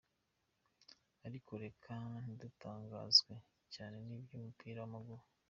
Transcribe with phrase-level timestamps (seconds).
[1.27, 1.93] Ariko reka
[2.23, 3.33] ntidutangazwe
[3.73, 5.23] cane n'ivy'umupira w'amaguru.